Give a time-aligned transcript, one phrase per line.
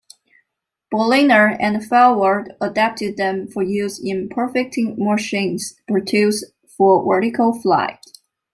[0.89, 8.03] Berliner and Farwell adapted them for use in perfecting "machines" produced for vertical flight.